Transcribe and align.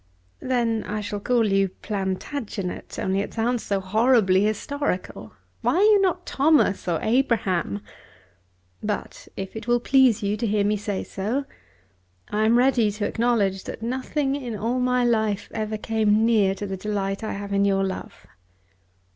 "Then 0.39 0.83
I 0.87 0.99
shall 0.99 1.19
call 1.19 1.45
you 1.47 1.69
Plantagenet; 1.69 2.97
only 2.97 3.19
it 3.19 3.35
sounds 3.35 3.61
so 3.61 3.79
horribly 3.79 4.43
historical. 4.43 5.33
Why 5.61 5.75
are 5.75 5.83
you 5.83 6.01
not 6.01 6.25
Thomas 6.25 6.87
or 6.87 6.97
Abraham? 7.03 7.83
But 8.81 9.27
if 9.37 9.55
it 9.55 9.67
will 9.67 9.79
please 9.79 10.23
you 10.23 10.37
to 10.37 10.47
hear 10.47 10.63
me 10.63 10.75
say 10.75 11.03
so, 11.03 11.45
I 12.31 12.45
am 12.45 12.57
ready 12.57 12.89
to 12.93 13.05
acknowledge 13.05 13.65
that 13.65 13.83
nothing 13.83 14.35
in 14.35 14.55
all 14.57 14.79
my 14.79 15.05
life 15.05 15.51
ever 15.53 15.77
came 15.77 16.25
near 16.25 16.55
to 16.55 16.65
the 16.65 16.77
delight 16.77 17.23
I 17.23 17.33
have 17.33 17.53
in 17.53 17.63
your 17.63 17.83
love." 17.83 18.25